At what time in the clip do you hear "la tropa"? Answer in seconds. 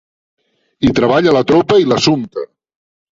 1.37-1.77